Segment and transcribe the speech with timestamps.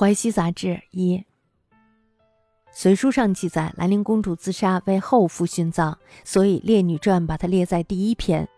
[0.00, 1.22] 淮西杂志一。
[2.72, 8.48] 隋书上记载，兰陵公主自杀为后夫殉葬，所以《列女传》把它列在第一篇。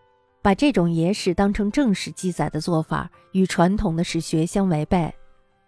[0.40, 5.12] 把这种野史当成正史记载的做法，与传统的史学相违背。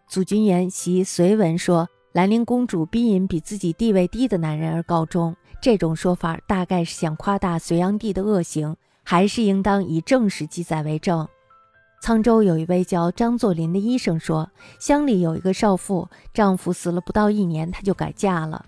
[0.06, 11.28] 祖君言袭隋文说，兰陵公主逼引比自己地位低的男人而告终，这种说法大概是想夸大隋炀帝的恶行，还是应当以正史记载为证？
[12.04, 18.62] 沧州有一位叫张作霖的医生说，乡里有一个少妇，丈夫死了不到一年，她就改嫁了。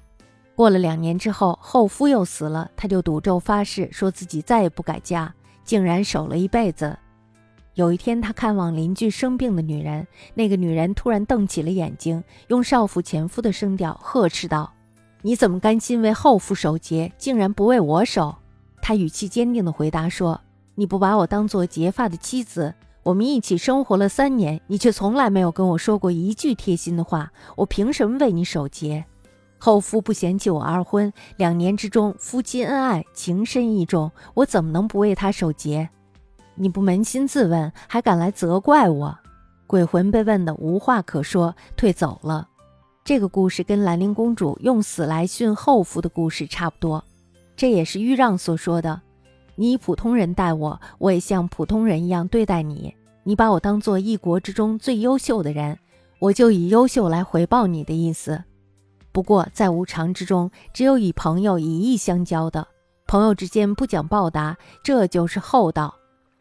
[0.55, 6.99] 过了两年之后，后夫又死了，她就赌咒发誓，说自己再也不改嫁，竟然守了一辈子。
[7.75, 14.73] 有一天，他看望邻居生病的女人，那个女人突然瞪起了眼睛，用少妇前夫的声调呵斥道
[15.21, 18.35] ：“你怎么甘心为后夫守节，竟然不为我守？”
[18.81, 20.41] 他语气坚定地回答说
[20.75, 22.73] ：“你不把我当做结发的妻子。”
[23.07, 29.05] 我们一起生活了三年，你却从来没有跟我说过一句贴心的话，我凭什么为你守节？
[29.59, 35.89] 后夫不嫌弃我二婚，两年之中夫妻恩爱，情深意重，我怎么能不为他守节？
[36.57, 39.17] 你不扪心自问，还敢来责怪我？
[39.69, 42.49] 鬼魂被问得无话可说，退走了。
[43.05, 47.05] 这个故事跟兰陵公主用死来训后夫的故事差不多，
[47.55, 49.01] 这也是豫让所说的。
[49.59, 52.95] 你以普通人待我，我也像普通人一样对待你。
[53.29, 55.77] 你把我当做一国之中最优秀的人，
[56.21, 58.45] 我就以优秀来回报你的意思。
[59.11, 62.69] 不过在无常之中，只有以朋友以义相交的
[63.05, 65.93] 朋友之间不讲报答，这就是厚道；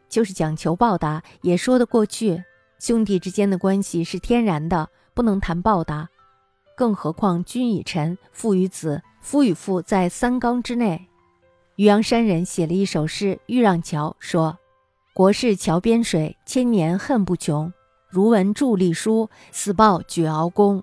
[0.08, 2.40] 就是讲求报答，也说得过去。
[2.78, 6.08] 兄弟之间的关系是天然的，不能谈报答。
[6.76, 11.08] 更何况君与臣，父与子，夫与妇在三纲之内。
[11.74, 14.56] 渔阳山人写了一首诗《豫让桥》，说
[15.16, 17.72] ：“国事桥边水，千年恨不穷。
[18.10, 20.82] 如闻伫立书，死报举鳌宫。”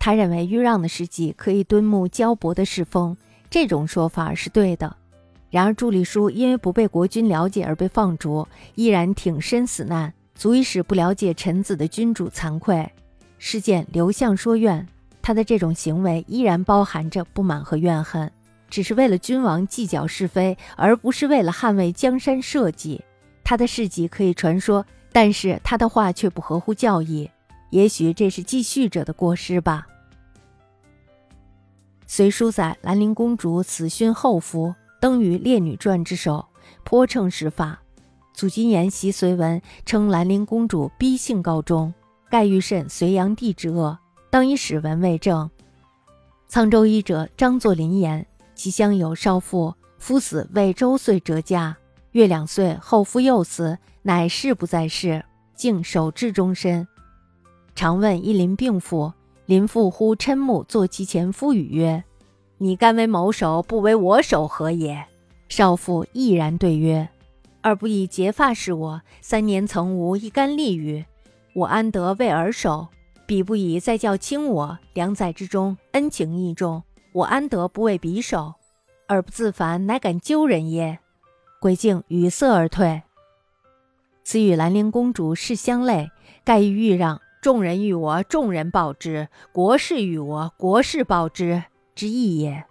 [0.00, 3.16] 他认为豫让的事迹可以敦睦交薄的世风，
[3.48, 4.96] 这种说法是对的。
[5.48, 12.90] 然而，祝立书因为不被国君了解而被放逐，依然挺身死难，足以使不了解臣子的君主惭愧。
[13.38, 14.84] 事件刘向说怨，
[15.22, 18.28] 他的这种行为依然包含着不满和怨恨。
[18.68, 23.00] 只是为了君王计较是非，而不是为了捍卫江山社稷。
[23.44, 27.30] 他的事迹可以传说，但是他的话却不合乎教义。
[27.70, 29.86] 也许这是记叙者的过失吧。
[32.06, 36.44] 隋书载兰陵公主死讯后夫，登于《列女传》之首，
[36.84, 37.80] 颇称史法。
[38.34, 41.92] 祖金言习隋文称兰陵公主逼性告终，
[42.30, 43.98] 盖欲慎隋炀帝之恶，
[44.30, 45.50] 当以史文为证。
[46.50, 48.26] 沧州医者张作霖言。
[48.54, 51.74] 其乡有少妇，夫死未周岁折嫁，
[52.12, 55.24] 月两岁后夫又死，乃事不在世，
[55.54, 56.86] 竟守至终身。
[57.74, 59.12] 常问一邻病妇，
[59.46, 62.04] 邻妇呼嗔目坐其前夫语曰
[62.58, 65.04] ：“你甘为某守，不为我守，何也？”
[65.48, 67.08] 少妇毅然对曰
[67.62, 71.04] ：“尔不以结发事我，三年曾无一干利与，
[71.54, 72.88] 我安得为尔守？
[73.26, 76.82] 彼不以再教轻我，两载之中恩情义重。”
[77.14, 78.54] 我安得不为匕首？
[79.06, 80.98] 而不自凡，乃敢揪人耶？
[81.62, 83.02] 鬼镜语塞而退。
[84.24, 86.10] 此与兰陵公主事相类，
[86.42, 91.62] 盖欲让众人欲我，众人报之；国事欲我，国事报之
[91.94, 92.64] 之意也。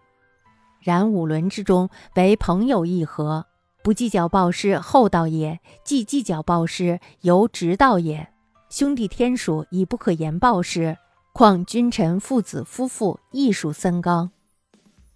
[0.82, 3.46] 然五伦之中，唯朋友一和，
[3.82, 8.28] 不计较报失，厚道也；既计较报失，犹直道也。
[8.70, 10.98] 兄弟天属，已不可言报失。
[11.32, 14.32] 况君臣父子夫妇亦属三纲。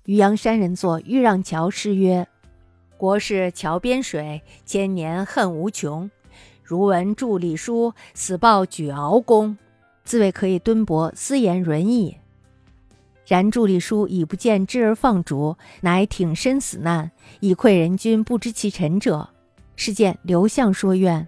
[0.06, 2.28] 渔阳山人作豫让桥诗曰
[2.98, 6.10] ：“国事桥边水，千年恨无穷。
[6.64, 9.58] 如闻伫立书，死报举鳌宫。”
[10.06, 12.18] 自谓可以敦薄，斯言仁义。
[13.28, 19.30] 然伫立书已不见之而放逐，乃挺身死难，以愧人君不知其臣者。
[19.76, 21.28] 是见刘向说怨，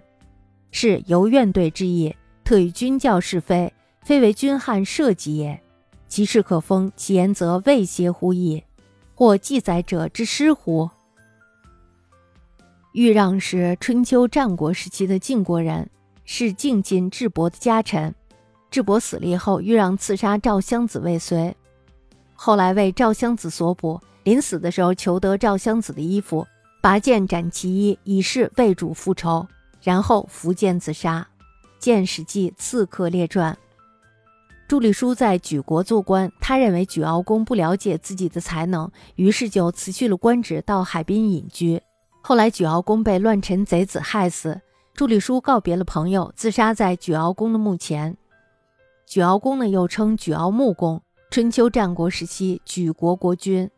[0.70, 2.14] 是由怨怼之意，
[2.44, 3.72] 特与君教是非。
[4.02, 5.60] 非为君汉社稷也，
[6.08, 8.62] 其事可封，其言则未歇乎矣？
[9.14, 10.88] 或记载者之失乎？
[12.92, 15.88] 豫让是春秋战国时期的晋国人，
[16.24, 18.14] 是晋晋智伯的家臣。
[18.70, 21.54] 智伯死了以后，豫让刺杀赵襄子未遂，
[22.34, 24.00] 后来为赵襄子所捕。
[24.24, 26.46] 临死的时候，求得赵襄子的衣服，
[26.82, 29.46] 拔剑斩其衣，以示为主复仇，
[29.82, 31.26] 然后伏剑自杀。
[31.78, 33.54] 见《史记·刺客列传》。
[34.66, 41.80] 祝立书在举国做官，他认为举敖公不了解自己的才能，于是就辞去了官职，到海滨隐居。
[42.20, 44.60] 后来举敖公被乱臣贼子害死，
[44.92, 48.16] 祝立书告别了朋友，自杀在举敖公的墓前。
[49.06, 51.00] 举敖公呢又称举敖穆公，
[51.30, 53.70] 春秋战国时期举国国君。